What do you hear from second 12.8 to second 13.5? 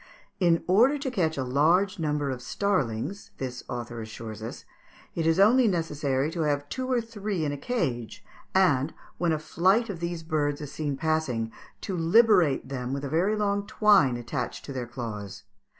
with a very